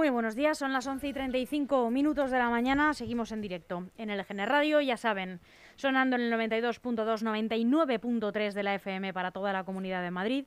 [0.00, 3.84] Muy buenos días, son las 11 y 35 minutos de la mañana, seguimos en directo
[3.98, 5.40] en el GN Radio, ya saben,
[5.76, 10.46] sonando en el 92.2, 99.3 de la FM para toda la comunidad de Madrid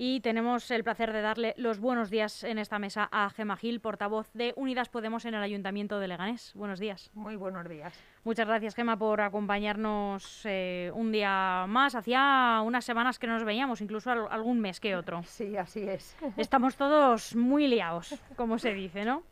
[0.00, 3.80] y tenemos el placer de darle los buenos días en esta mesa a Gema Gil,
[3.80, 6.52] portavoz de Unidas Podemos en el Ayuntamiento de Leganés.
[6.54, 7.10] Buenos días.
[7.14, 7.92] Muy buenos días.
[8.22, 11.96] Muchas gracias, Gema, por acompañarnos eh, un día más.
[11.96, 15.24] Hacía unas semanas que no nos veíamos, incluso algún mes que otro.
[15.24, 16.16] Sí, así es.
[16.36, 19.24] Estamos todos muy liados, como se dice, ¿no?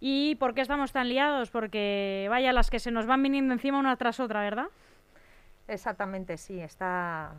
[0.00, 1.48] ¿Y por qué estamos tan liados?
[1.48, 4.66] Porque vaya las que se nos van viniendo encima una tras otra, ¿verdad?
[5.66, 6.60] Exactamente, sí.
[6.60, 7.32] Está,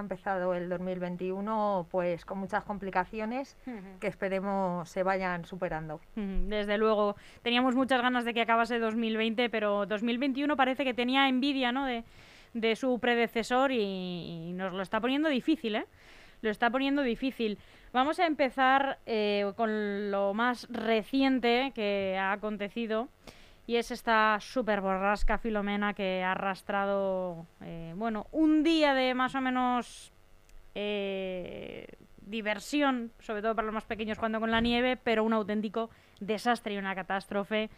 [0.00, 3.56] ha empezado el 2021 pues con muchas complicaciones
[4.00, 6.00] que esperemos se vayan superando.
[6.16, 11.70] Desde luego, teníamos muchas ganas de que acabase 2020, pero 2021 parece que tenía envidia
[11.70, 11.86] ¿no?
[11.86, 12.04] de,
[12.54, 15.86] de su predecesor y, nos lo está poniendo difícil, ¿eh?
[16.42, 17.58] Lo está poniendo difícil.
[17.92, 23.08] Vamos a empezar eh, con lo más reciente que ha acontecido
[23.70, 29.36] y es esta super borrasca Filomena que ha arrastrado, eh, bueno, un día de más
[29.36, 30.10] o menos
[30.74, 31.86] eh,
[32.20, 36.74] diversión, sobre todo para los más pequeños cuando con la nieve, pero un auténtico desastre
[36.74, 37.70] y una catástrofe.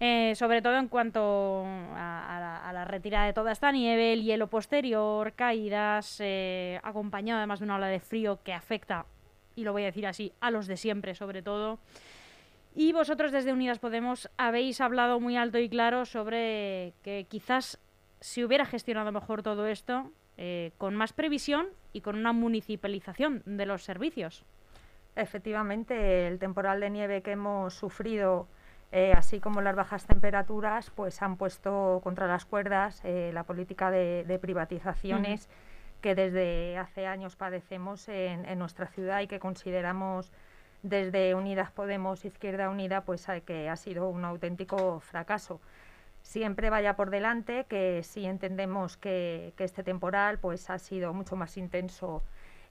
[0.00, 1.64] Eh, sobre todo en cuanto
[1.96, 6.20] a, la, retirada de toda esta nieve, el hielo posterior, caídas,
[6.82, 9.06] acompañado además de una ola de frío que afecta,
[9.56, 11.78] y lo voy a decir así, a los de siempre sobre todo.
[12.74, 17.78] Y vosotros desde Unidas Podemos habéis hablado muy alto y claro sobre que quizás
[18.20, 23.66] se hubiera gestionado mejor todo esto eh, con más previsión y con una municipalización de
[23.66, 24.44] los servicios.
[25.16, 28.48] Efectivamente, el temporal de nieve que hemos sufrido,
[28.90, 33.90] eh, así como las bajas temperaturas, pues han puesto contra las cuerdas eh, la política
[33.90, 35.50] de, privatizaciones
[36.00, 40.32] que desde hace años padecemos en nuestra ciudad y que consideramos
[40.82, 45.60] desde Unidas Podemos, Izquierda Unida, pues que ha sido un auténtico fracaso.
[46.22, 51.56] Siempre vaya por delante que sí entendemos que, este temporal pues ha sido mucho más
[51.56, 52.22] intenso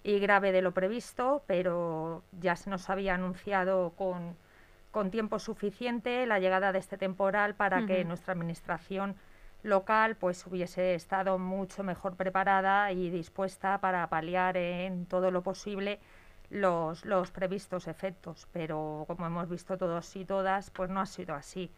[0.04, 4.36] y grave de lo previsto, pero ya se nos había anunciado con,
[5.12, 9.16] tiempo suficiente la llegada de este temporal para que nuestra administración
[9.64, 16.00] local pues hubiese estado mucho mejor preparada y dispuesta para paliar en todo lo posible
[16.52, 21.34] los, los previstos efectos, pero como hemos visto todos y todas, pues no ha sido
[21.34, 21.72] así.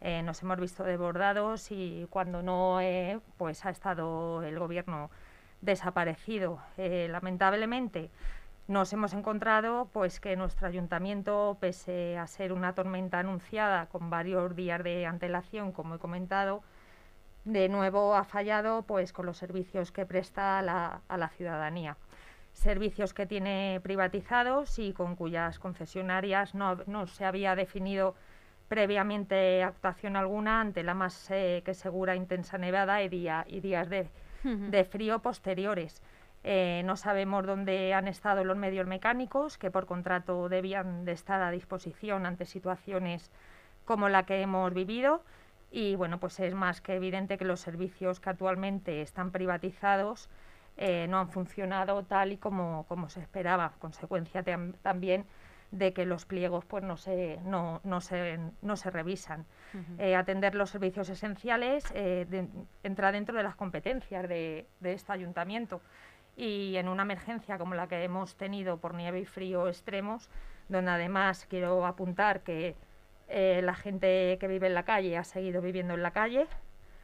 [0.00, 5.10] Eh, nos hemos visto desbordados y cuando no, eh, pues ha estado el gobierno
[5.60, 6.60] desaparecido.
[6.78, 8.10] Eh, lamentablemente
[8.66, 14.56] nos hemos encontrado pues que nuestro ayuntamiento, pese a ser una tormenta anunciada con varios
[14.56, 16.62] días de antelación, como he comentado,
[17.44, 21.98] de nuevo ha fallado pues con los servicios que presta a la ciudadanía
[22.54, 28.14] servicios que tiene privatizados y con cuyas concesionarias no, se había definido
[28.68, 33.90] previamente actuación alguna ante la más eh, que segura intensa nevada y, día, y días
[33.90, 34.08] de,
[34.84, 36.00] frío posteriores.
[36.44, 41.42] Eh, no sabemos dónde han estado los medios mecánicos que por contrato debían de estar
[41.42, 43.30] a disposición ante situaciones
[43.84, 45.22] como la que hemos vivido
[45.70, 50.28] y bueno pues es más que evidente que los servicios que actualmente están privatizados
[50.76, 54.42] eh, no han funcionado tal y como, como se esperaba, consecuencia
[54.82, 55.24] también
[55.70, 59.46] de que los pliegos pues no se, no, no se, no se revisan.
[59.98, 62.26] Eh, atender los servicios esenciales eh,
[62.82, 65.80] entra dentro de las competencias de, de, este ayuntamiento
[66.36, 70.28] y en una emergencia como la que hemos tenido por nieve y frío extremos,
[70.68, 72.76] donde además quiero apuntar que
[73.28, 76.46] la gente que vive en la calle ha seguido viviendo en la calle,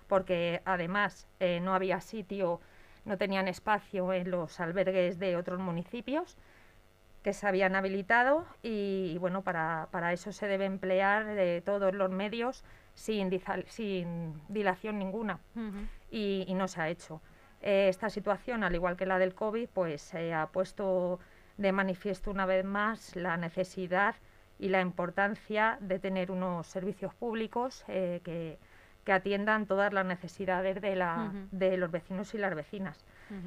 [0.07, 1.27] porque además
[1.63, 2.61] no había sitio
[3.05, 6.37] no tenían espacio en los albergues de otros municipios
[7.23, 12.65] que se habían habilitado y, bueno, para, eso se debe emplear de todos los medios
[12.95, 13.31] sin,
[13.67, 15.39] sin dilación ninguna
[16.11, 17.21] y, no se ha hecho.
[17.61, 21.21] Eh, esta situación, al igual que la del COVID, pues se ha puesto
[21.59, 24.15] de manifiesto una vez más la necesidad
[24.59, 28.59] y la importancia de tener unos servicios públicos eh, que,
[29.05, 33.05] que atiendan todas las necesidades de, la, de los vecinos y las vecinas.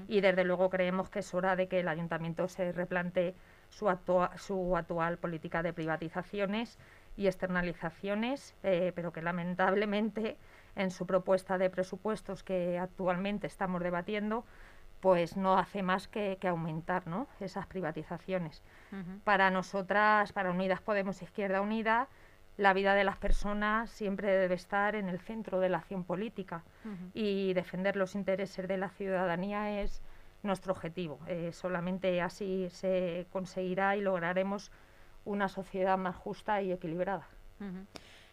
[0.08, 3.36] Y desde luego creemos que es hora de que el ayuntamiento se replante
[3.70, 3.94] su,
[4.38, 6.78] su actual política de privatizaciones
[7.18, 10.38] y externalizaciones, eh, pero que lamentablemente
[10.76, 14.46] en su propuesta de presupuestos que actualmente estamos debatiendo,
[15.00, 17.28] pues no hace más que, aumentar ¿no?
[17.42, 18.64] esas privatizaciones.
[19.26, 22.08] Para nosotras, para Unidas Podemos Izquierda Unida,
[22.58, 26.64] la vida de las personas siempre debe estar en el centro de la acción política
[27.14, 30.02] y defender los intereses de la ciudadanía es
[30.44, 31.20] nuestro objetivo.
[31.28, 34.72] Eh, solamente así se conseguirá y lograremos
[35.26, 37.28] una sociedad más justa y equilibrada.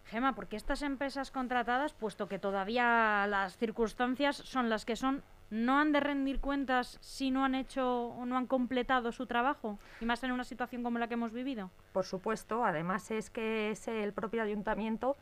[0.07, 5.23] Gema, ¿por qué estas empresas contratadas, puesto que todavía las circunstancias son las que son,
[5.50, 9.79] no han de rendir cuentas si no han hecho o no han completado su trabajo?
[10.00, 11.70] Y más en una situación como la que hemos vivido.
[11.93, 15.17] Por supuesto, además es que es el propio ayuntamiento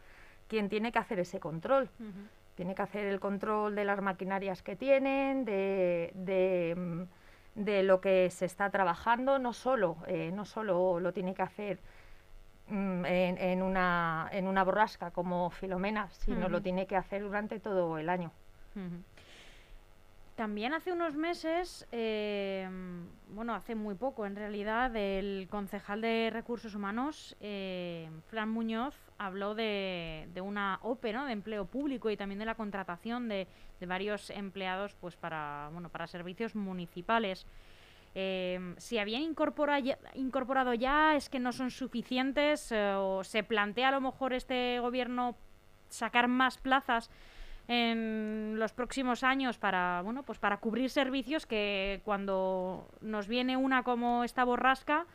[0.49, 1.89] quien tiene que hacer ese control.
[2.55, 6.75] Tiene que hacer el control de las maquinarias que tienen, de, de,
[7.57, 11.79] mm, lo que se está trabajando, no solo, eh, no solo lo tiene que hacer
[12.69, 17.99] mm, en, una, en una borrasca como Filomena, sino lo tiene que hacer durante todo
[17.99, 18.33] el año.
[20.39, 22.69] También hace unos meses, eh,
[23.31, 29.57] bueno, hace muy poco en realidad, el concejal de Recursos Humanos, eh, Fran Muñoz, habló
[29.57, 31.27] de, una OPE, ¿no?
[31.27, 33.49] de empleo público y también de la contratación de,
[33.85, 37.45] varios empleados pues para, bueno, para servicios municipales.
[38.15, 44.01] Eh, si habían incorporado ya, es que no son suficientes o se plantea a lo
[44.01, 45.35] mejor este gobierno
[45.89, 47.11] sacar más plazas
[47.69, 53.83] en los próximos años para bueno pues para cubrir servicios que cuando nos viene una
[53.83, 55.07] como esta borrasca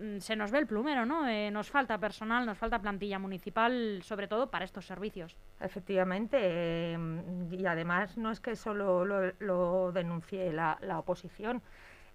[0.00, 1.28] mm, se nos ve el plumero, ¿no?
[1.28, 5.36] Eh, nos falta personal, nos falta plantilla municipal, sobre todo para estos servicios.
[5.60, 11.62] Efectivamente, em, y además no es que solo lo, denuncie la, oposición,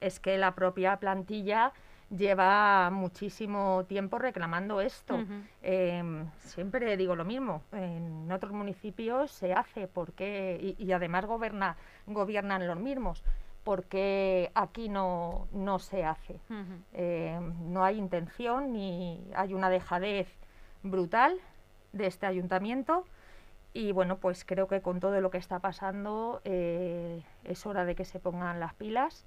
[0.01, 1.71] es que la propia plantilla
[2.15, 5.19] lleva muchísimo tiempo reclamando esto.
[5.61, 11.77] Em, siempre digo lo mismo, en otros municipios se hace porque, y, además goberna,
[12.07, 13.23] gobiernan los mismos,
[13.63, 16.39] porque aquí no, no se hace.
[16.93, 20.27] Em, no hay intención ni hay una dejadez
[20.83, 21.39] brutal
[21.93, 23.05] de este ayuntamiento
[23.73, 27.95] y bueno, pues creo que con todo lo que está pasando eh, es hora de
[27.95, 29.25] que se pongan las pilas.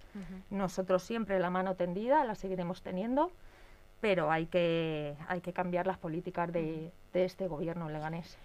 [0.50, 3.32] Nosotros siempre la mano tendida, la seguiremos teniendo,
[4.00, 8.36] pero hay que, hay que cambiar las políticas de, este gobierno leganés.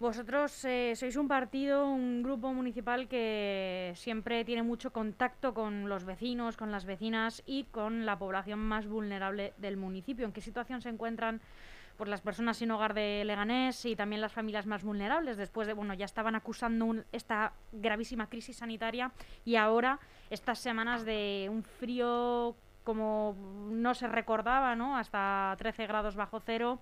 [0.00, 6.04] Vosotros eh, sois un partido, un grupo municipal que siempre tiene mucho contacto con los
[6.04, 10.26] vecinos, con las vecinas y con la población más vulnerable del municipio.
[10.26, 11.40] ¿En qué situación se encuentran
[11.96, 15.36] por las personas sin hogar de Leganés y también las familias más vulnerables.
[15.36, 19.12] Después de, bueno, ya estaban acusando esta gravísima crisis sanitaria
[19.44, 19.98] y ahora
[20.30, 23.34] estas semanas de un frío como
[23.70, 24.96] no se recordaba, ¿no?
[24.96, 26.78] Hasta 13 grados bajo cero.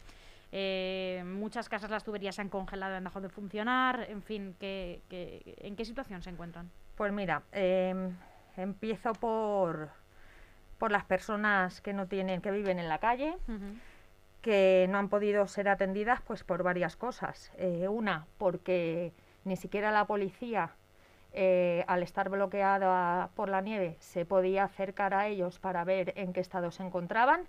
[0.50, 4.06] Eh, muchas casas las tuberías se han congelado, han dejado de funcionar.
[4.08, 6.70] En fin, ¿qué, en qué situación se encuentran?
[6.96, 8.14] Pues mira, em,
[8.56, 9.90] empiezo por,
[10.78, 13.36] por las personas que no tienen, que viven en la calle
[14.42, 17.52] que no han podido ser atendidas pues por varias cosas.
[17.56, 19.12] Eh, una, porque
[19.44, 20.72] ni siquiera la policía,
[21.32, 26.32] eh, al estar bloqueada por la nieve, se podía acercar a ellos para ver en
[26.32, 27.46] qué estado se encontraban.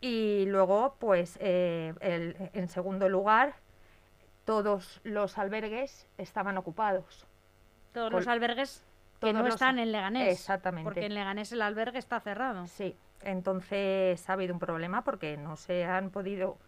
[0.00, 3.54] Y luego, pues, eh, en segundo lugar,
[4.44, 7.24] todos los albergues estaban ocupados.
[7.92, 8.84] Todos los albergues
[9.20, 10.28] que no están en Leganés.
[10.32, 10.84] Exactamente.
[10.84, 12.66] Porque en Leganés el albergue está cerrado.
[12.66, 16.58] Sí, entonces ha habido un problema porque no se han podido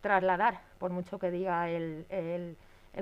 [0.00, 2.56] trasladar, por mucho que diga el, el,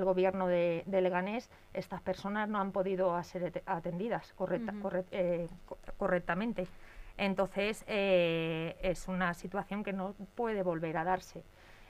[0.05, 4.75] gobierno de, Leganés, estas personas no han podido ser atendidas correcta,
[5.11, 5.49] eh,
[5.97, 6.67] correctamente.
[7.17, 11.43] Entonces eh, es una situación que no puede volver a darse.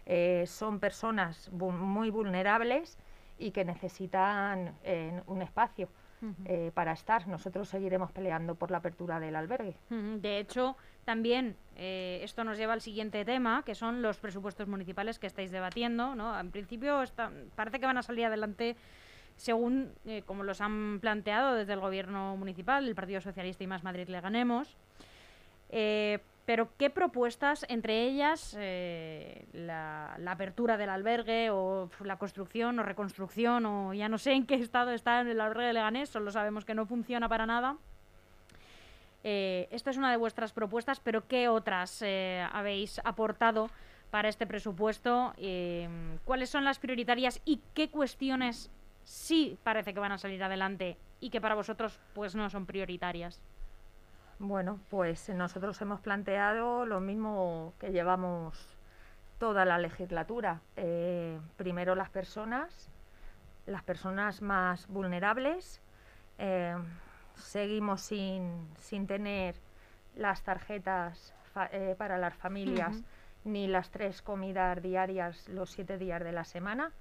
[0.07, 2.97] Eh, son personas muy vulnerables
[3.39, 4.75] y que necesitan
[5.27, 5.89] un espacio.
[6.75, 7.29] para estar.
[7.29, 9.77] Nosotros seguiremos peleando por la apertura del albergue.
[9.91, 15.21] De hecho, también eh, esto nos lleva al siguiente tema, que son los presupuestos municipales
[15.21, 16.17] que estáis debatiendo.
[16.17, 16.39] ¿no?
[16.39, 17.01] En principio
[17.55, 18.77] parece que van a salir adelante
[19.37, 23.85] según eh, como los han planteado desde el gobierno municipal, el Partido Socialista y Más
[23.85, 24.77] Madrid le ganemos.
[25.71, 28.57] Eh, pero ¿qué propuestas, entre ellas
[29.53, 34.47] la, la, apertura del albergue o la construcción o reconstrucción o ya no sé en
[34.47, 37.77] qué estado está el albergue de Leganés, solo sabemos que no funciona para nada?
[39.29, 43.71] Eh, esta es una de vuestras propuestas, pero ¿qué otras eh, habéis aportado
[44.13, 45.35] para este presupuesto?
[45.37, 45.89] Eh,
[46.25, 48.71] ¿Cuáles son las prioritarias y qué cuestiones
[49.03, 53.43] sí parece que van a salir adelante y que para vosotros pues no son prioritarias?
[54.39, 58.79] Bueno, pues nosotros hemos planteado lo mismo que llevamos
[59.41, 60.61] toda la legislatura.
[61.57, 62.91] primero las personas,
[63.67, 65.81] las personas más vulnerables,
[67.37, 69.55] seguimos sin, sin tener
[70.17, 71.35] las tarjetas
[71.73, 73.03] eh, para las familias
[73.45, 76.93] ni las tres comidas diarias los siete días de la semana,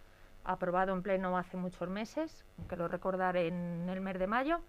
[0.43, 4.61] aprobado en pleno hace muchos meses, que lo recordaré en el mes de mayo,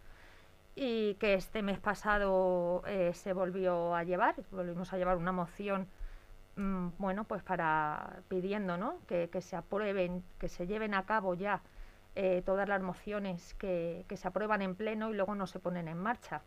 [0.74, 5.86] y que este mes pasado eh, se volvió a llevar, volvimos a llevar una moción
[6.56, 8.98] mm, bueno, pues para pidiendo, ¿no?
[9.06, 11.60] Que, que, se aprueben, que se lleven a cabo ya
[12.16, 15.86] eh, todas las mociones que, que, se aprueban en pleno y luego no se ponen
[15.86, 16.42] en marcha.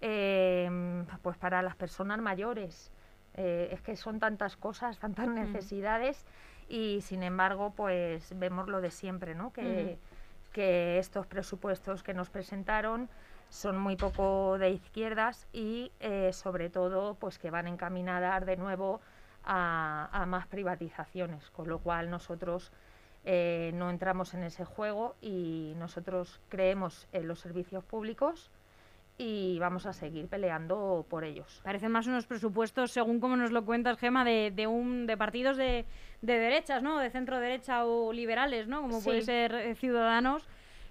[0.00, 2.90] Eh, pues para las personas mayores,
[3.34, 6.24] eh, es que son tantas cosas, tantas necesidades
[6.68, 9.52] y sin embargo, pues vemos lo de siempre, ¿no?
[9.52, 9.98] Que,
[10.52, 13.08] que estos presupuestos que nos presentaron
[13.48, 19.00] son muy poco de izquierdas y eh, sobre todo pues que van encaminadas de nuevo
[19.44, 22.72] a, a más privatizaciones, con lo cual nosotros
[23.24, 28.50] eh, no entramos en ese juego y nosotros creemos en los servicios públicos
[29.16, 31.60] y vamos a seguir peleando por ellos.
[31.62, 35.56] Parecen más unos presupuestos, según como nos lo cuentas, Gema, de, de, un, de partidos
[35.56, 35.84] de,
[36.20, 36.98] de derechas, ¿no?
[36.98, 38.82] De centro derecha o liberales, ¿no?
[38.82, 39.04] Como sí.
[39.04, 40.46] puede ser eh, Ciudadanos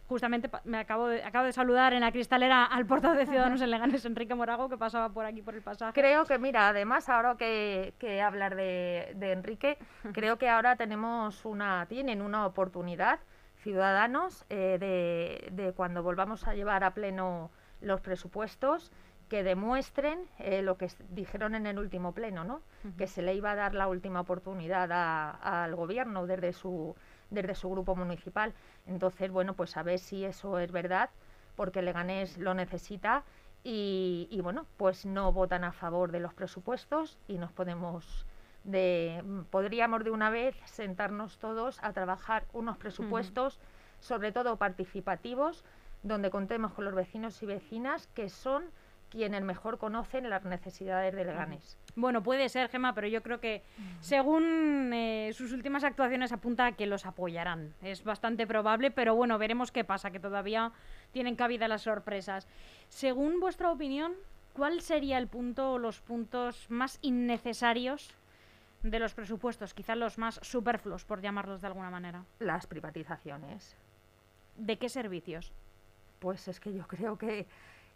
[0.08, 3.72] justamente me acabo de, acabo de saludar en la cristalera al portavoz de Ciudadanos en
[3.72, 5.94] Leganes, Enrique Morago, que pasaba por aquí por el pasaje.
[5.94, 9.78] Creo que, mira, además, ahora que, que hablar de, de Enrique,
[10.14, 13.20] creo que ahora tenemos una, tienen una oportunidad,
[13.58, 18.92] Ciudadanos, eh, de, de cuando volvamos a llevar a pleno los presupuestos,
[19.30, 22.56] que demuestren eh, lo que dijeron en el último pleno, ¿no?
[22.84, 22.96] Uh -huh.
[22.98, 24.92] Que se le iba a dar la última oportunidad
[25.42, 26.96] al gobierno desde su
[27.34, 28.54] desde su grupo municipal.
[28.88, 31.10] Entonces, bueno, pues a ver si eso es verdad,
[31.56, 33.24] porque Leganés lo necesita
[33.64, 38.26] y, y bueno, pues no votan a favor de los presupuestos y nos podemos
[38.64, 44.04] de podríamos de una vez sentarnos todos a trabajar unos presupuestos, uh -huh.
[44.04, 45.66] sobre todo participativos,
[46.02, 48.64] donde contemos con los vecinos y vecinas que son
[49.14, 51.78] quienes mejor conocen las necesidades de Leganés.
[51.96, 53.62] Bueno, puede ser, Gema, pero yo creo que
[54.02, 57.76] según eh, sus últimas actuaciones apunta a que los apoyarán.
[57.84, 60.72] Es bastante probable, pero bueno, veremos qué pasa, que todavía
[61.12, 62.48] tienen cabida las sorpresas.
[62.90, 64.14] Según vuestra opinión,
[64.54, 68.16] ¿cuál sería el punto o los puntos más innecesarios
[68.82, 69.76] de los presupuestos?
[69.76, 72.26] Quizás los más superfluos, por llamarlos de alguna manera.
[72.40, 73.76] Las privatizaciones.
[74.58, 75.52] ¿De qué servicios?
[76.18, 77.46] Pues es que yo creo que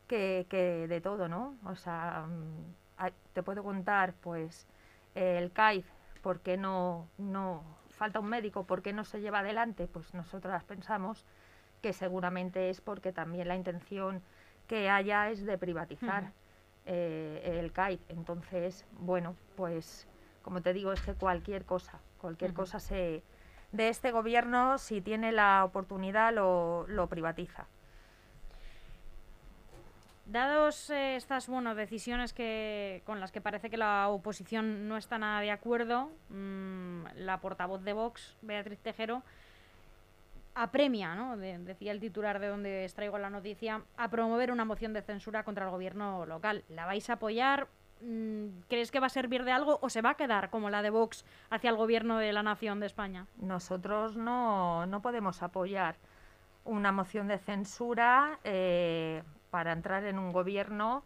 [0.07, 1.55] que, que, de todo, ¿no?
[1.65, 4.67] O sea, mm, te puedo contar, pues,
[5.15, 5.85] el CAIF,
[6.21, 8.63] ¿por qué no, no falta un médico?
[8.65, 9.87] ¿Por qué no se lleva adelante?
[9.87, 11.25] Pues nosotras pensamos
[11.81, 14.21] que seguramente es porque también la intención
[14.67, 16.31] que haya es de privatizar uh -huh.
[16.85, 18.01] eh, el CAIF.
[18.09, 20.07] Entonces, bueno, pues,
[20.41, 22.57] como te digo, es que cualquier cosa, cualquier uh -huh.
[22.57, 23.23] cosa se
[23.71, 27.67] de este gobierno, si tiene la oportunidad, lo, lo privatiza.
[30.27, 35.17] Dados eh, estas bueno, decisiones que, con las que parece que la oposición no está
[35.17, 39.23] nada de acuerdo, mmm, la portavoz de Vox, Beatriz Tejero,
[40.53, 41.37] apremia, ¿no?
[41.37, 45.45] De, decía el titular de donde extraigo la noticia, a promover una moción de censura
[45.45, 46.65] contra el gobierno local.
[46.67, 47.69] ¿La vais a apoyar?
[48.01, 50.81] Mm, ¿Crees que va a servir de algo o se va a quedar como la
[50.81, 53.27] de Vox hacia el gobierno de la nación de España?
[53.37, 55.95] Nosotros no, no podemos apoyar
[56.65, 61.03] una moción de censura eh, para entrar en un gobierno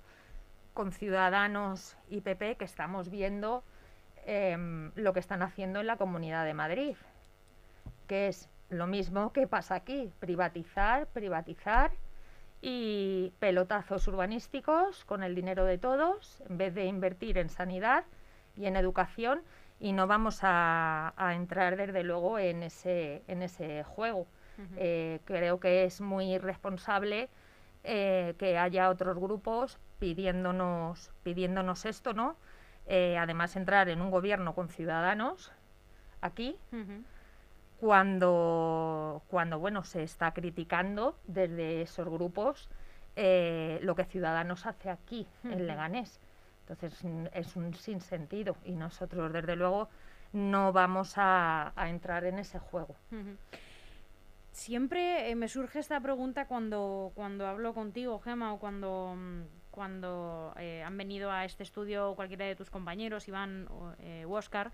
[0.73, 3.63] con Ciudadanos y PP que estamos viendo
[4.25, 6.95] eh, lo que están haciendo en la Comunidad de Madrid,
[8.07, 11.91] que es lo mismo que pasa aquí, privatizar, privatizar
[12.61, 18.05] y pelotazos urbanísticos con el dinero de todos, en vez de invertir en sanidad
[18.55, 19.41] y en educación,
[19.79, 24.27] y no vamos a, a entrar desde luego en ese, en ese juego.
[24.57, 24.67] Uh -huh.
[24.77, 27.29] eh, creo que es muy irresponsable
[27.83, 32.35] eh, que haya otros grupos pidiéndonos, pidiéndonos esto, ¿no?
[32.87, 35.51] Eh, además, entrar en un gobierno con ciudadanos
[36.21, 37.03] aquí, uh -huh.
[37.79, 42.69] cuando, cuando, bueno, se está criticando desde esos grupos
[43.15, 45.53] eh, lo que Ciudadanos hace aquí, uh -huh.
[45.53, 46.19] en Leganés.
[46.61, 49.89] Entonces, es un sinsentido y nosotros, desde luego,
[50.33, 52.95] no vamos a, a entrar en ese juego.
[53.11, 53.37] Uh -huh.
[54.51, 59.41] Siempre eh, me surge esta pregunta cuando, cuando hablo contigo, Gema, o cuando, mm,
[59.71, 64.35] cuando eh, han venido a este estudio cualquiera de tus compañeros, Iván o, eh, u
[64.35, 64.71] Oscar,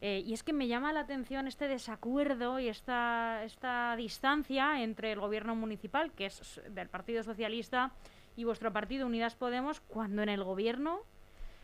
[0.00, 5.12] eh, y es que me llama la atención este desacuerdo y esta, esta distancia entre
[5.12, 7.92] el gobierno municipal, que es del Partido Socialista,
[8.36, 11.00] y vuestro partido, Unidas Podemos, cuando en el gobierno,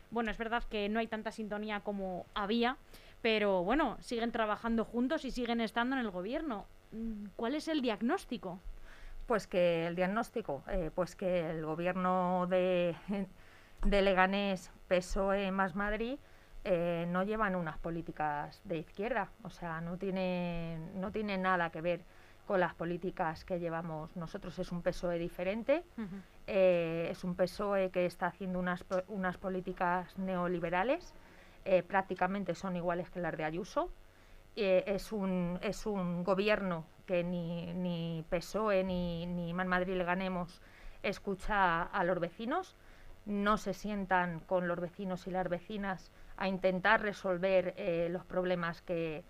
[0.09, 2.77] bueno, es verdad que no hay tanta sintonía como había,
[3.21, 6.65] pero bueno, siguen trabajando juntos y siguen estando en el gobierno.
[7.35, 8.59] ¿Cuál es el diagnóstico?
[9.27, 12.95] Pues que el diagnóstico, eh, pues que el gobierno de,
[13.85, 16.17] de Leganés, PSOE más Madrid,
[16.63, 21.81] eh, no llevan unas políticas de izquierda, o sea, no tiene, no tiene nada que
[21.81, 22.01] ver
[22.45, 24.59] con las políticas que llevamos nosotros.
[24.59, 26.21] Es un PSOE diferente, uh -huh.
[26.47, 31.13] eh, es un PSOE que está haciendo unas, unas políticas neoliberales,
[31.65, 33.89] eh, prácticamente son iguales que las de Ayuso.
[34.55, 40.03] Eh, es, un, es un gobierno que ni, ni PSOE ni, ni Man Madrid le
[40.03, 40.61] ganemos
[41.03, 42.75] escucha a los vecinos,
[43.25, 48.81] no se sientan con los vecinos y las vecinas a intentar resolver eh, los problemas
[48.81, 49.23] que,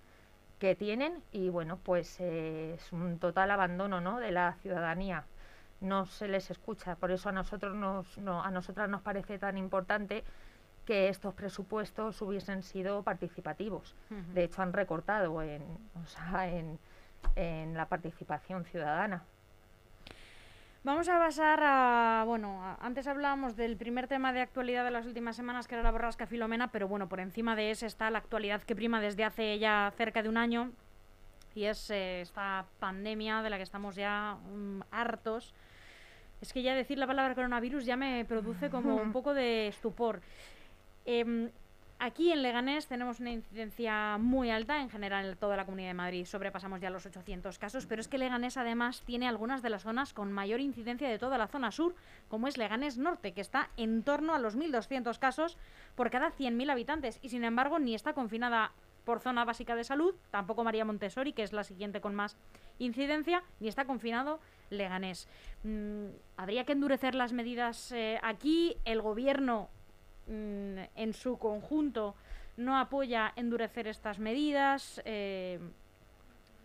[0.60, 4.20] que, tienen y bueno, pues eh, es un total abandono ¿no?
[4.20, 5.26] de la ciudadanía.
[5.82, 9.58] No se les escucha, por eso a nosotros nos, no, a nosotras nos parece tan
[9.58, 10.24] importante
[10.86, 13.96] que estos presupuestos hubiesen sido participativos.
[14.10, 14.34] Uh -huh.
[14.34, 15.62] De hecho, han recortado en,
[16.04, 16.80] o sea, en,
[17.36, 19.24] en la participación ciudadana.
[20.84, 25.06] Vamos a pasar a, bueno, a, antes hablábamos del primer tema de actualidad de las
[25.06, 28.18] últimas semanas, que era la borrasca Filomena, pero bueno, por encima de ese está la
[28.18, 30.72] actualidad que prima desde hace ya cerca de un año,
[31.54, 35.54] y es eh, esta pandemia de la que estamos ya um, hartos.
[36.42, 40.22] Es que ya decir la palabra coronavirus ya me produce como un poco de estupor.
[41.06, 41.52] Eh,
[42.04, 45.94] Aquí en Leganés tenemos una incidencia muy alta, en general en toda la Comunidad de
[45.94, 46.26] Madrid.
[46.26, 50.12] Sobrepasamos ya los 800 casos, pero es que Leganés además tiene algunas de las zonas
[50.12, 51.94] con mayor incidencia de toda la zona sur,
[52.28, 55.60] como es Leganés Norte, que está en torno a los 1.200 casos
[55.94, 57.20] por cada 100.000 habitantes.
[57.22, 58.72] Y sin embargo ni está confinada
[59.06, 62.36] por zona básica de salud, tampoco María Montessori, que es la siguiente con más
[62.80, 64.40] incidencia, ni está confinado
[64.72, 65.28] Leganés.
[65.64, 69.70] Mm, habría que endurecer las medidas eh, aquí, el gobierno
[70.32, 72.16] Mm, en su conjunto
[72.56, 75.60] no apoya endurecer estas medidas, eh,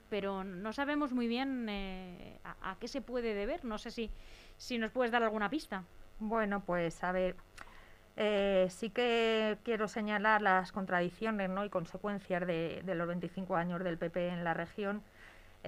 [0.09, 3.65] pero no sabemos muy bien eh, a, qué se puede deber.
[3.65, 4.09] No sé si,
[4.57, 5.83] si nos puedes dar alguna pista.
[6.21, 7.35] Bueno, pues a ver,
[8.17, 11.65] eh, sí que quiero señalar las contradicciones ¿no?
[11.65, 15.03] y consecuencias de, de, los 25 años del PP en la región,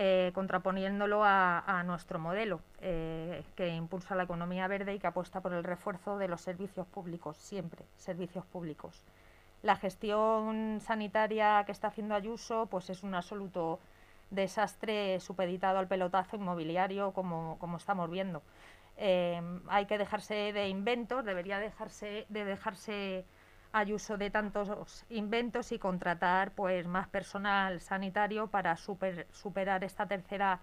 [0.01, 5.53] eh, contraponiéndolo a, nuestro modelo, eh, que impulsa la economía verde y que apuesta por
[5.53, 9.03] el refuerzo de los servicios públicos, siempre servicios públicos.
[9.65, 13.81] La gestión sanitaria que está haciendo Ayuso pues es un absoluto
[14.31, 18.45] desastre supeditado al pelotazo inmobiliario, como, como estamos viendo.
[18.99, 23.25] Eh, hay que dejarse de inventos, debería dejarse de dejarse
[23.73, 30.61] Ayuso de tantos inventos y contratar pues más personal sanitario para super, superar esta tercera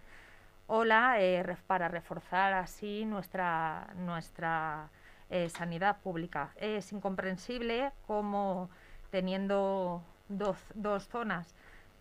[0.68, 4.90] ola eh, para reforzar así nuestra nuestra
[5.30, 6.52] eh, sanidad pública.
[6.56, 8.70] Es incomprensible cómo
[9.12, 11.54] teniendo dos, dos zonas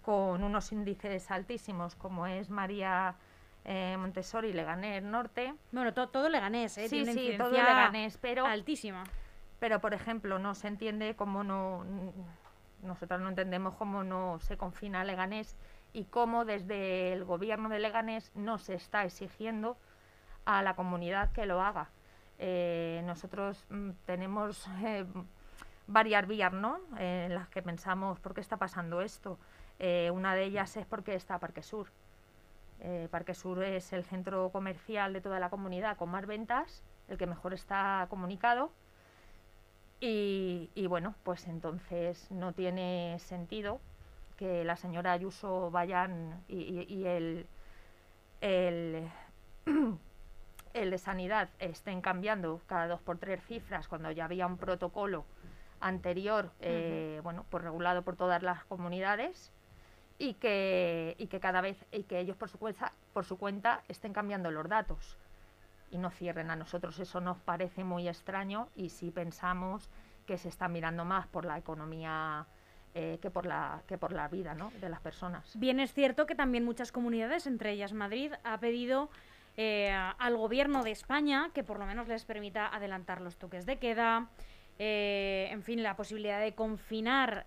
[0.03, 3.15] con unos índices altísimos como es María
[3.65, 5.55] eh, Montessori, Leganés Norte.
[5.73, 6.89] Bueno, to todo Leganés, ¿eh?
[6.89, 9.05] Sí, Tiene sí, todo Leganés, pero altísima.
[9.65, 11.87] Pero, por ejemplo, no se entiende cómo no,
[12.83, 15.57] nosotros no entendemos cómo no se confina Leganés
[15.95, 19.79] y cómo desde el gobierno de Leganés no se está exigiendo
[20.45, 21.89] a la comunidad que lo haga.
[22.39, 25.07] Eh, nosotros mm, tenemos eh,
[25.87, 26.81] varias vías, ¿no?
[26.99, 29.39] En las que pensamos por qué está pasando esto.
[29.79, 31.89] Eh, una de ellas es porque está Parque Sur.
[33.11, 37.27] Parque Sur es el centro comercial de toda la comunidad con más ventas, el que
[37.27, 38.71] mejor está comunicado.
[40.07, 43.81] Y, y bueno, pues entonces no tiene sentido
[44.37, 47.47] que la señora Ayuso vayan y, y, y el,
[48.43, 49.11] el,
[50.75, 55.25] el, de sanidad estén cambiando cada dos por tres cifras cuando ya había un protocolo
[55.81, 57.23] anterior, eh, uh -huh.
[57.23, 59.53] bueno, pues regulado por todas las comunidades
[60.19, 63.83] y que, y que cada vez y que ellos por su cuenta por su cuenta
[63.89, 65.17] estén cambiando los datos
[65.95, 69.89] y no cierren a nosotros eso nos parece muy extraño y si pensamos
[70.27, 72.47] que se está mirando más por la economía
[72.95, 74.73] eh, que por la que por la vida ¿no?
[74.81, 79.09] de las personas bien es cierto que también muchas comunidades entre ellas Madrid ha pedido
[79.57, 83.79] eh, al gobierno de España que por lo menos les permita adelantar los toques de
[83.79, 84.31] queda
[84.81, 87.47] eh, en fin la posibilidad de confinar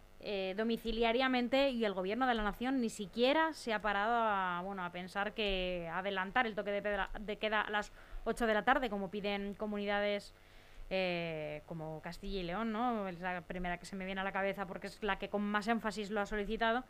[0.58, 4.92] domiciliariamente y el gobierno de la nación ni siquiera se ha parado a, bueno, a
[4.92, 7.94] pensar que adelantar el toque de, de queda a las
[8.28, 10.34] 8 de la tarde, como piden comunidades
[10.90, 13.08] eh, como Castilla y León, ¿no?
[13.08, 15.42] Es la primera que se me viene a la cabeza porque es la que con
[15.42, 16.84] más énfasis lo ha solicitado.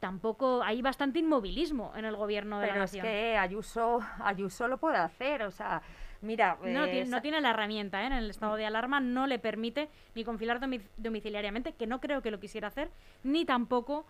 [0.00, 3.02] Tampoco hay bastante inmovilismo en el gobierno de Pero la nación.
[3.02, 5.82] Pero es que Ayuso, Ayuso lo puede hacer, o sea,
[6.20, 8.06] Mira, no, eh, tiene, no, tiene, la herramienta ¿eh?
[8.06, 10.60] en el estado de alarma, no le permite ni confinar
[10.96, 12.90] domiciliariamente, que no creo que lo quisiera hacer,
[13.22, 14.04] ni tampoco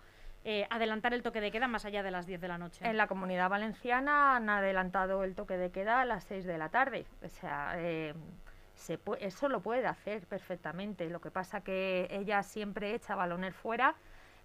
[0.44, 2.86] eh, adelantar el toque de queda más allá de las 10 de la noche.
[2.86, 6.68] En la comunidad valenciana han adelantado el toque de queda a las 6 de la
[6.68, 7.06] tarde.
[7.24, 8.14] O sea, eh,
[8.74, 11.10] se eso lo puede hacer perfectamente.
[11.10, 13.94] Lo que pasa que ella siempre echa balones fuera,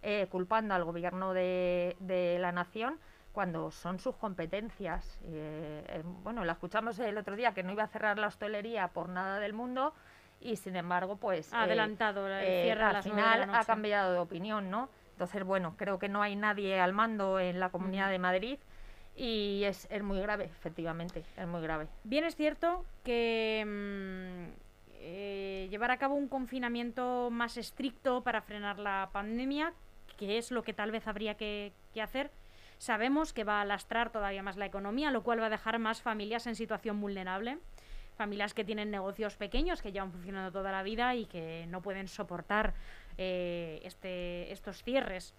[0.01, 2.99] eh, culpando al gobierno de, de la nación
[3.33, 5.19] cuando son sus competencias.
[5.25, 8.87] Eh, eh, bueno, la escuchamos el otro día que no iba a cerrar la hostelería
[8.89, 9.93] por nada del mundo
[10.39, 11.51] y sin embargo, pues...
[11.53, 14.89] Ha eh, adelantado el eh, cierre al final ha cambiado de opinión, ¿no?
[15.23, 18.59] Entonces, bueno, creo que no hay nadie al mando en la Comunidad de Madrid
[19.15, 21.87] y es, es, muy grave, efectivamente, es muy grave.
[22.03, 24.51] Bien es cierto que mm,
[24.95, 29.71] eh, llevar a cabo un confinamiento más estricto para frenar la pandemia,
[30.17, 32.29] que es lo que tal vez habría que, que hacer,
[32.77, 36.01] sabemos que va a lastrar todavía más la economía, lo cual va a dejar más
[36.01, 37.59] familias en situación vulnerable
[38.13, 42.07] familias que tienen negocios pequeños que llevan funcionando toda la vida y que no pueden
[42.07, 42.73] soportar
[43.17, 45.33] eh, este, estos cierres.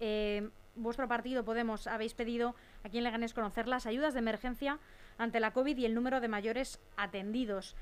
[0.00, 4.78] Eh, vuestro partido Podemos habéis pedido a quien le ganes conocer las ayudas de emergencia
[5.18, 7.76] ante la COVID y el número de mayores atendidos.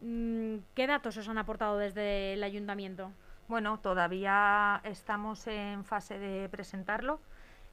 [0.00, 3.12] Mm, ¿Qué datos os han aportado desde el ayuntamiento?
[3.48, 7.20] Bueno, todavía estamos en fase de presentarlo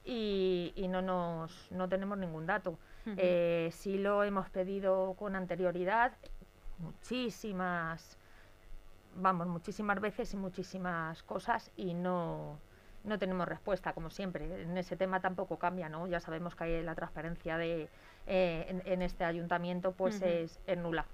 [0.06, 2.78] y, no, nos, no tenemos ningún dato.
[3.17, 6.13] Eh, sí lo hemos pedido con anterioridad,
[6.78, 8.17] muchísimas,
[9.15, 12.60] vamos, muchísimas veces y muchísimas cosas y no,
[13.04, 14.63] no tenemos respuesta, como siempre.
[14.63, 16.08] En ese tema tampoco cambia, ¿no?
[16.08, 17.89] Ya sabemos que la transparencia de,
[18.28, 21.06] eh, en, este ayuntamiento pues es nula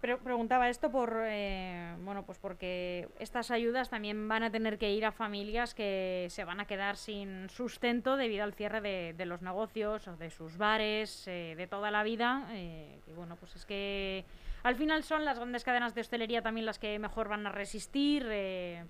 [0.00, 5.04] preguntaba esto por eh, bueno pues porque estas ayudas también van a tener que ir
[5.04, 10.08] a familias que se van a quedar sin sustento debido al cierre de, los negocios
[10.08, 14.24] o de sus bares eh, de toda la vida eh, y bueno pues es que
[14.62, 18.24] al final son las grandes cadenas de hostelería también las que mejor van a resistir
[18.26, 18.88] el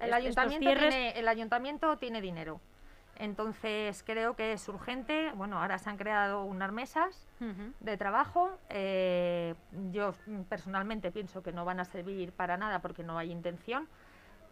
[0.00, 2.60] ayuntamiento tiene, el ayuntamiento tiene dinero
[3.16, 5.32] entonces creo que es urgente.
[5.34, 7.26] Bueno, ahora se han creado unas mesas
[7.80, 8.58] de trabajo.
[8.70, 9.54] Eh,
[9.92, 10.14] yo
[10.48, 13.88] personalmente pienso que no van a servir para nada porque no hay intención.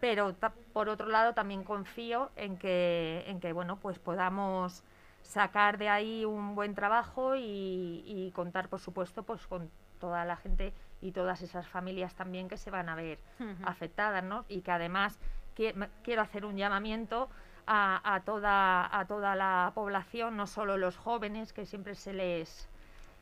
[0.01, 0.35] Pero
[0.73, 4.85] por otro lado también confío en que, en que bueno, pues podamos
[5.23, 9.71] sacar de ahí un buen trabajo y, contar, por supuesto, pues con
[10.03, 13.21] toda la gente y todas esas familias también que se van a ver
[13.65, 14.45] afectadas, ¿no?
[14.49, 15.21] Y que además
[15.55, 17.29] quiero hacer un llamamiento
[17.69, 22.69] a, toda, a toda la población, no solo los jóvenes, que siempre se les,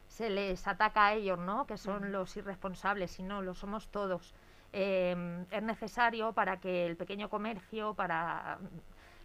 [0.08, 1.66] se les ataca a ellos, ¿no?
[1.66, 4.34] que son los irresponsables, sino lo somos todos.
[4.72, 8.58] Em, es necesario para que el pequeño comercio, para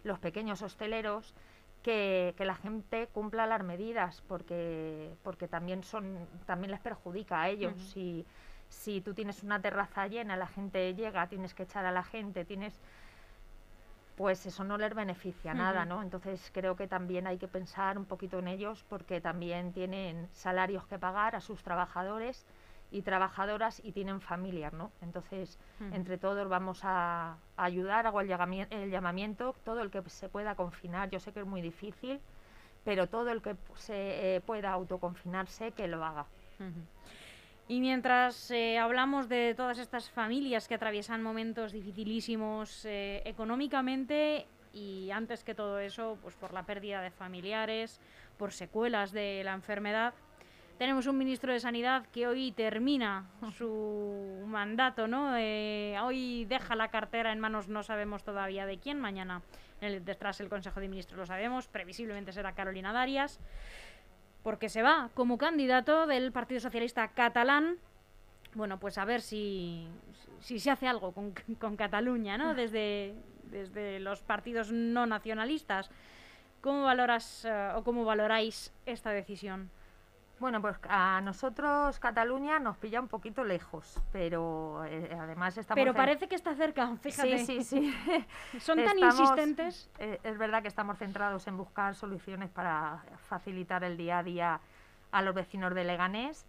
[0.04, 1.34] los pequeños hosteleros,
[1.86, 7.74] que, la gente cumpla las medidas, porque, porque también, son, también les perjudica a ellos.
[7.92, 8.26] si,
[8.68, 12.44] si tú tienes una terraza llena, la gente llega, tienes que echar a la gente,
[12.44, 12.82] tienes
[14.16, 16.02] pues eso no les beneficia nada, ¿no?
[16.02, 20.86] Entonces creo que también hay que pensar un poquito en ellos porque también tienen salarios
[20.86, 22.46] que pagar a sus trabajadores
[22.90, 24.92] y trabajadoras y tienen familias, ¿no?
[25.02, 25.58] Entonces,
[25.92, 28.28] entre todos vamos a, ayudar, hago el,
[28.90, 32.20] llamamiento, todo el que se pueda confinar, yo sé que es muy difícil,
[32.84, 36.26] pero todo el que se eh, pueda autoconfinarse, que lo haga.
[37.68, 45.10] Y mientras eh, hablamos de todas estas familias que atraviesan momentos dificilísimos eh, económicamente y
[45.10, 48.00] antes que todo eso, pues por la pérdida de familiares,
[48.38, 50.14] por secuelas de la enfermedad,
[50.78, 55.36] tenemos un ministro de Sanidad que hoy termina su mandato, ¿no?
[55.36, 59.42] Eh, hoy deja la cartera en manos, no sabemos todavía de quién, mañana
[59.80, 63.38] detrás el Consejo de Ministros lo sabemos, previsiblemente será Carolina Darias
[64.42, 67.78] porque se va como candidato del Partido Socialista catalán.
[68.54, 69.88] Bueno, pues a ver si,
[70.40, 72.54] si se hace algo con, con Cataluña, ¿no?
[72.54, 73.14] Desde,
[73.50, 75.90] desde los partidos no nacionalistas.
[76.60, 79.68] ¿Cómo valoras eh, o cómo valoráis esta decisión?
[80.38, 85.80] Bueno, pues a nosotros Cataluña nos pilla un poquito lejos, pero eh, además estamos...
[85.80, 87.38] Pero parece que está cerca, fíjate.
[87.38, 88.60] Sí, sí, sí.
[88.60, 89.90] Son tan insistentes.
[89.98, 94.60] Eh, es verdad que estamos centrados en buscar soluciones para facilitar el día a día
[95.10, 96.44] a los vecinos de Leganés.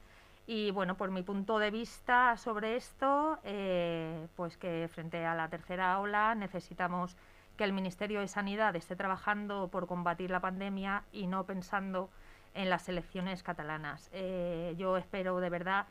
[0.47, 5.49] Y bueno, por mi punto de vista sobre esto, eh, pues que frente a la
[5.49, 7.15] tercera ola necesitamos
[7.57, 12.09] que el Ministerio de Sanidad esté trabajando por combatir la pandemia y no pensando
[12.57, 14.09] en las elecciones catalanas.
[14.11, 15.85] Eh, yo espero de verdad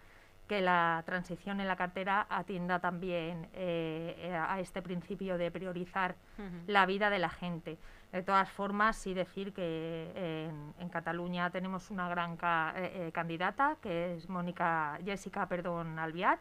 [0.48, 6.14] que la transición en la cartera atienda también eh, a este principio de priorizar
[6.66, 7.78] la vida de la gente.
[8.12, 10.48] De todas formas, sí decir que
[10.78, 12.38] en, Cataluña tenemos una gran
[12.76, 16.40] eh, candidata, que es Mónica Jessica perdón, Albiach,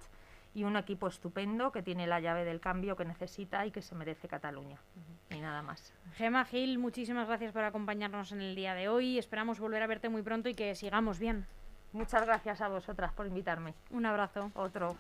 [0.56, 3.94] y un equipo estupendo que tiene la llave del cambio que necesita y que se
[3.94, 4.80] merece Cataluña.
[5.30, 5.94] Y nada más.
[6.16, 9.20] Gema Gil, muchísimas gracias por acompañarnos en el día de hoy.
[9.20, 11.46] Esperamos volver a verte muy pronto y que sigamos bien.
[11.92, 13.74] Muchas gracias a vosotras por invitarme.
[13.92, 14.52] Un abrazo.
[14.56, 14.96] Otro.